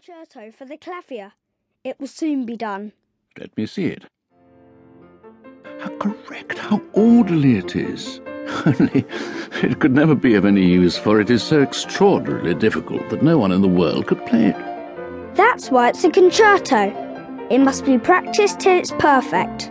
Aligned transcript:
concerto 0.00 0.50
for 0.50 0.64
the 0.64 0.76
clavier. 0.76 1.32
It 1.84 1.98
will 2.00 2.06
soon 2.06 2.46
be 2.46 2.56
done. 2.56 2.92
Let 3.38 3.54
me 3.56 3.66
see 3.66 3.86
it. 3.86 4.04
How 5.80 5.90
correct, 5.98 6.58
how 6.58 6.80
orderly 6.92 7.56
it 7.56 7.76
is. 7.76 8.20
Only 8.66 9.04
it 9.62 9.78
could 9.78 9.92
never 9.92 10.14
be 10.14 10.34
of 10.34 10.46
any 10.46 10.64
use, 10.64 10.96
for 10.96 11.20
it 11.20 11.28
is 11.28 11.42
so 11.42 11.60
extraordinarily 11.60 12.54
difficult 12.54 13.08
that 13.10 13.22
no 13.22 13.36
one 13.36 13.52
in 13.52 13.60
the 13.60 13.68
world 13.68 14.06
could 14.06 14.24
play 14.26 14.46
it. 14.46 15.34
That's 15.34 15.70
why 15.70 15.90
it's 15.90 16.04
a 16.04 16.10
concerto. 16.10 16.94
It 17.50 17.58
must 17.58 17.84
be 17.84 17.98
practiced 17.98 18.60
till 18.60 18.78
it's 18.78 18.92
perfect. 18.92 19.70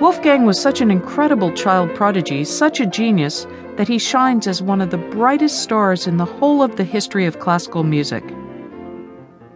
Wolfgang 0.00 0.44
was 0.44 0.60
such 0.60 0.80
an 0.80 0.90
incredible 0.90 1.52
child 1.52 1.94
prodigy, 1.94 2.44
such 2.44 2.80
a 2.80 2.86
genius, 2.86 3.46
that 3.76 3.88
he 3.88 3.98
shines 3.98 4.46
as 4.46 4.62
one 4.62 4.80
of 4.80 4.90
the 4.90 4.98
brightest 4.98 5.62
stars 5.62 6.06
in 6.06 6.16
the 6.16 6.24
whole 6.24 6.62
of 6.62 6.76
the 6.76 6.84
history 6.84 7.26
of 7.26 7.38
classical 7.38 7.82
music. 7.82 8.24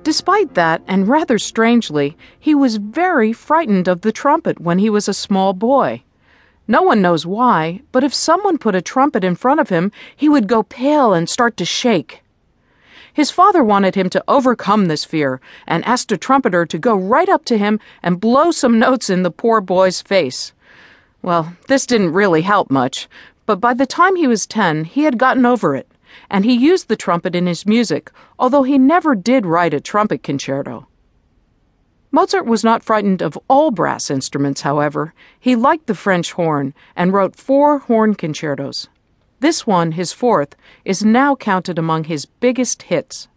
Despite 0.02 0.54
that, 0.54 0.82
and 0.86 1.08
rather 1.08 1.38
strangely, 1.38 2.16
he 2.38 2.54
was 2.54 2.76
very 2.76 3.32
frightened 3.32 3.86
of 3.86 4.00
the 4.00 4.12
trumpet 4.12 4.60
when 4.60 4.78
he 4.78 4.88
was 4.88 5.08
a 5.08 5.14
small 5.14 5.52
boy. 5.52 6.02
No 6.66 6.82
one 6.82 7.02
knows 7.02 7.26
why, 7.26 7.82
but 7.92 8.04
if 8.04 8.14
someone 8.14 8.56
put 8.56 8.74
a 8.74 8.80
trumpet 8.80 9.24
in 9.24 9.34
front 9.34 9.60
of 9.60 9.68
him, 9.68 9.92
he 10.16 10.28
would 10.28 10.46
go 10.46 10.62
pale 10.62 11.12
and 11.12 11.28
start 11.28 11.56
to 11.58 11.64
shake. 11.64 12.22
His 13.12 13.30
father 13.30 13.64
wanted 13.64 13.96
him 13.96 14.08
to 14.10 14.24
overcome 14.28 14.86
this 14.86 15.04
fear 15.04 15.40
and 15.66 15.84
asked 15.84 16.12
a 16.12 16.16
trumpeter 16.16 16.64
to 16.64 16.78
go 16.78 16.94
right 16.94 17.28
up 17.28 17.44
to 17.46 17.58
him 17.58 17.80
and 18.02 18.20
blow 18.20 18.52
some 18.52 18.78
notes 18.78 19.10
in 19.10 19.22
the 19.24 19.30
poor 19.30 19.60
boy's 19.60 20.00
face. 20.00 20.52
Well, 21.20 21.54
this 21.66 21.86
didn't 21.86 22.12
really 22.12 22.42
help 22.42 22.70
much, 22.70 23.08
but 23.46 23.60
by 23.60 23.74
the 23.74 23.86
time 23.86 24.16
he 24.16 24.26
was 24.26 24.46
10, 24.46 24.84
he 24.84 25.04
had 25.04 25.18
gotten 25.18 25.46
over 25.46 25.74
it, 25.74 25.90
and 26.28 26.44
he 26.44 26.52
used 26.52 26.88
the 26.88 26.96
trumpet 26.96 27.34
in 27.34 27.46
his 27.46 27.66
music, 27.66 28.10
although 28.38 28.62
he 28.62 28.78
never 28.78 29.14
did 29.14 29.46
write 29.46 29.74
a 29.74 29.80
trumpet 29.80 30.22
concerto. 30.22 30.86
Mozart 32.12 32.44
was 32.44 32.64
not 32.64 32.82
frightened 32.82 33.22
of 33.22 33.38
all 33.48 33.70
brass 33.70 34.10
instruments, 34.10 34.62
however. 34.62 35.14
He 35.38 35.54
liked 35.54 35.86
the 35.86 35.94
French 35.94 36.32
horn 36.32 36.74
and 36.96 37.12
wrote 37.12 37.36
four 37.36 37.78
horn 37.78 38.16
concertos. 38.16 38.88
This 39.38 39.66
one, 39.66 39.92
his 39.92 40.12
fourth, 40.12 40.56
is 40.84 41.04
now 41.04 41.36
counted 41.36 41.78
among 41.78 42.04
his 42.04 42.26
biggest 42.26 42.82
hits. 42.82 43.28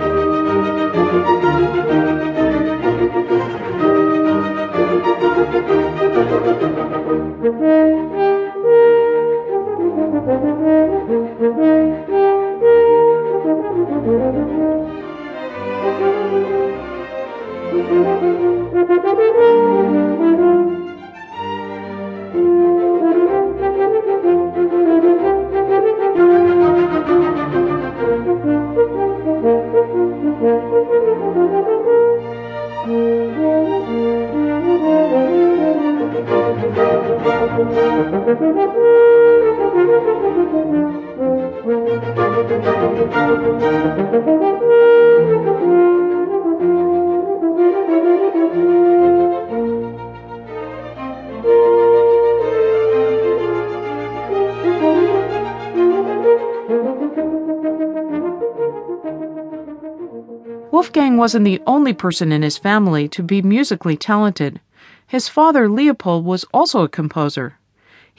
Wolfgang 60.72 61.18
wasn't 61.18 61.44
the 61.44 61.60
only 61.66 61.92
person 61.92 62.32
in 62.32 62.40
his 62.40 62.56
family 62.56 63.08
to 63.08 63.22
be 63.22 63.42
musically 63.42 63.98
talented. 63.98 64.58
His 65.06 65.28
father, 65.28 65.68
Leopold, 65.68 66.24
was 66.24 66.46
also 66.54 66.82
a 66.82 66.88
composer. 66.88 67.59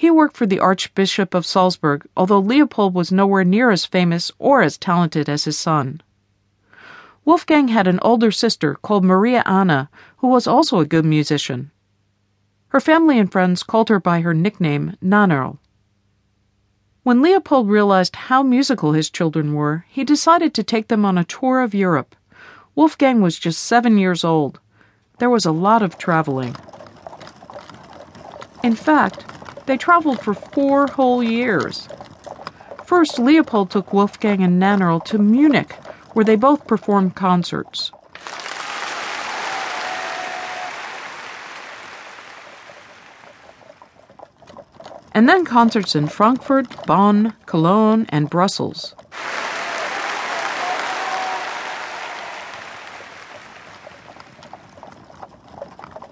He 0.02 0.10
worked 0.10 0.36
for 0.36 0.48
the 0.48 0.60
Archbishop 0.60 1.36
of 1.36 1.46
Salzburg, 1.46 2.08
although 2.18 2.40
Leopold 2.40 2.96
was 2.96 3.12
nowhere 3.12 3.44
near 3.44 3.70
as 3.70 3.86
famous 3.86 4.32
or 4.40 4.64
as 4.64 4.76
talented 4.76 5.30
as 5.30 5.44
his 5.44 5.60
son. 5.60 6.02
Wolfgang 7.24 7.68
had 7.68 7.86
an 7.86 8.00
older 8.02 8.32
sister 8.32 8.74
called 8.82 9.06
Maria 9.06 9.44
Anna, 9.46 9.92
who 10.18 10.28
was 10.28 10.48
also 10.48 10.80
a 10.80 10.88
good 10.88 11.06
musician. 11.06 11.70
Her 12.70 12.80
family 12.80 13.20
and 13.20 13.32
friends 13.32 13.62
called 13.62 13.90
her 13.90 14.00
by 14.00 14.22
her 14.22 14.34
nickname, 14.34 14.98
Nannerl. 15.04 15.60
When 17.04 17.22
Leopold 17.22 17.70
realized 17.70 18.16
how 18.16 18.42
musical 18.42 18.94
his 18.94 19.12
children 19.12 19.54
were, 19.54 19.86
he 19.88 20.04
decided 20.04 20.56
to 20.56 20.64
take 20.64 20.88
them 20.88 21.06
on 21.06 21.20
a 21.20 21.26
tour 21.26 21.62
of 21.62 21.76
Europe. 21.76 22.16
Wolfgang 22.74 23.22
was 23.22 23.38
just 23.38 23.62
seven 23.62 24.00
years 24.00 24.24
old. 24.24 24.60
There 25.20 25.30
was 25.30 25.46
a 25.46 25.52
lot 25.52 25.84
of 25.84 26.00
traveling. 26.00 26.56
In 28.64 28.74
fact, 28.74 29.26
they 29.72 29.78
traveled 29.78 30.20
for 30.20 30.34
four 30.34 30.86
whole 30.88 31.24
years. 31.24 31.88
First, 32.84 33.18
Leopold 33.18 33.72
took 33.72 33.94
Wolfgang 33.94 34.44
and 34.44 34.62
Nannerl 34.62 35.02
to 35.06 35.18
Munich, 35.18 35.72
where 36.12 36.26
they 36.26 36.36
both 36.36 36.68
performed 36.68 37.16
concerts. 37.16 37.94
And 45.16 45.30
then 45.30 45.46
concerts 45.46 45.96
in 45.96 46.10
Frankfurt, 46.10 46.86
Bonn, 46.86 47.34
Cologne, 47.46 48.08
and 48.10 48.30
Brussels. 48.30 48.94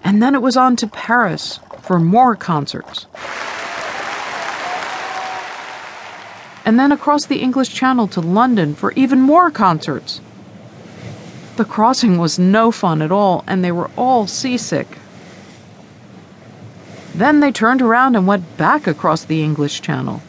And 0.02 0.22
then 0.22 0.34
it 0.34 0.40
was 0.40 0.56
on 0.56 0.76
to 0.76 0.86
Paris 0.86 1.60
for 1.82 1.98
more 1.98 2.36
concerts. 2.36 3.06
And 6.64 6.78
then 6.78 6.92
across 6.92 7.26
the 7.26 7.40
English 7.40 7.74
Channel 7.74 8.08
to 8.08 8.20
London 8.20 8.74
for 8.74 8.92
even 8.92 9.20
more 9.20 9.50
concerts. 9.50 10.20
The 11.56 11.64
crossing 11.64 12.18
was 12.18 12.38
no 12.38 12.70
fun 12.70 13.02
at 13.02 13.12
all, 13.12 13.44
and 13.46 13.64
they 13.64 13.72
were 13.72 13.90
all 13.96 14.26
seasick. 14.26 14.98
Then 17.14 17.40
they 17.40 17.52
turned 17.52 17.82
around 17.82 18.16
and 18.16 18.26
went 18.26 18.56
back 18.56 18.86
across 18.86 19.24
the 19.24 19.42
English 19.42 19.80
Channel 19.80 20.22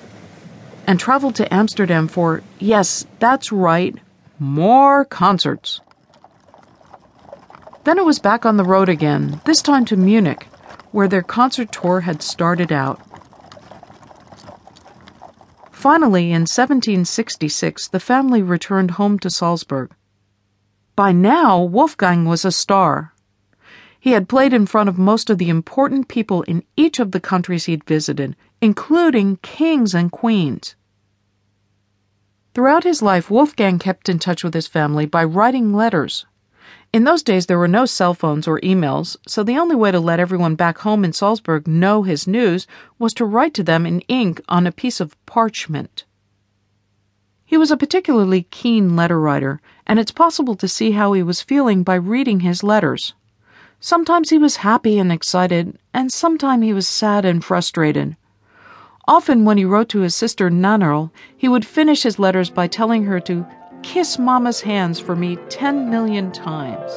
and 0.87 0.99
traveled 0.99 1.35
to 1.35 1.53
Amsterdam 1.53 2.07
for, 2.07 2.43
yes, 2.59 3.05
that's 3.19 3.51
right, 3.51 3.95
more 4.39 5.05
concerts. 5.05 5.79
Then 7.83 7.97
it 7.97 8.05
was 8.05 8.19
back 8.19 8.45
on 8.45 8.57
the 8.57 8.63
road 8.63 8.89
again, 8.89 9.41
this 9.45 9.61
time 9.61 9.85
to 9.85 9.95
Munich, 9.95 10.47
where 10.91 11.07
their 11.07 11.21
concert 11.21 11.71
tour 11.71 12.01
had 12.01 12.21
started 12.21 12.71
out. 12.71 12.99
Finally, 15.81 16.25
in 16.25 16.41
1766, 16.41 17.87
the 17.87 17.99
family 17.99 18.43
returned 18.43 18.91
home 18.91 19.17
to 19.17 19.31
Salzburg. 19.31 19.91
By 20.95 21.11
now, 21.11 21.59
Wolfgang 21.59 22.25
was 22.25 22.45
a 22.45 22.51
star. 22.51 23.15
He 23.99 24.11
had 24.11 24.29
played 24.29 24.53
in 24.53 24.67
front 24.67 24.89
of 24.89 24.99
most 24.99 25.31
of 25.31 25.39
the 25.39 25.49
important 25.49 26.07
people 26.07 26.43
in 26.43 26.63
each 26.77 26.99
of 26.99 27.13
the 27.13 27.19
countries 27.19 27.65
he'd 27.65 27.83
visited, 27.83 28.35
including 28.61 29.37
kings 29.37 29.95
and 29.95 30.11
queens. 30.11 30.75
Throughout 32.53 32.83
his 32.83 33.01
life, 33.01 33.31
Wolfgang 33.31 33.79
kept 33.79 34.07
in 34.07 34.19
touch 34.19 34.43
with 34.43 34.53
his 34.53 34.67
family 34.67 35.07
by 35.07 35.23
writing 35.23 35.73
letters. 35.73 36.27
In 36.93 37.05
those 37.05 37.23
days, 37.23 37.45
there 37.45 37.57
were 37.57 37.69
no 37.69 37.85
cell 37.85 38.13
phones 38.13 38.49
or 38.49 38.59
emails, 38.59 39.15
so 39.25 39.43
the 39.43 39.57
only 39.57 39.75
way 39.75 39.91
to 39.91 39.99
let 39.99 40.19
everyone 40.19 40.55
back 40.55 40.79
home 40.79 41.05
in 41.05 41.13
Salzburg 41.13 41.65
know 41.65 42.03
his 42.03 42.27
news 42.27 42.67
was 42.99 43.13
to 43.13 43.23
write 43.23 43.53
to 43.53 43.63
them 43.63 43.85
in 43.85 44.01
ink 44.09 44.41
on 44.49 44.67
a 44.67 44.73
piece 44.73 44.99
of 44.99 45.15
parchment. 45.25 46.03
He 47.45 47.55
was 47.57 47.71
a 47.71 47.77
particularly 47.77 48.43
keen 48.43 48.97
letter 48.97 49.21
writer, 49.21 49.61
and 49.87 49.99
it's 49.99 50.11
possible 50.11 50.55
to 50.55 50.67
see 50.67 50.91
how 50.91 51.13
he 51.13 51.23
was 51.23 51.41
feeling 51.41 51.83
by 51.83 51.95
reading 51.95 52.41
his 52.41 52.61
letters. 52.61 53.13
Sometimes 53.79 54.29
he 54.29 54.37
was 54.37 54.57
happy 54.57 54.99
and 54.99 55.13
excited, 55.13 55.79
and 55.93 56.11
sometimes 56.11 56.63
he 56.63 56.73
was 56.73 56.89
sad 56.89 57.23
and 57.23 57.41
frustrated. 57.41 58.17
Often, 59.07 59.45
when 59.45 59.57
he 59.57 59.63
wrote 59.63 59.87
to 59.89 60.01
his 60.01 60.13
sister 60.13 60.49
Nannerl, 60.49 61.11
he 61.37 61.47
would 61.47 61.65
finish 61.65 62.03
his 62.03 62.19
letters 62.19 62.49
by 62.49 62.67
telling 62.67 63.05
her 63.05 63.21
to 63.21 63.45
kiss 63.91 64.17
Mama's 64.17 64.61
hands 64.61 65.01
for 65.01 65.17
me 65.17 65.35
10 65.49 65.89
million 65.89 66.31
times. 66.31 66.89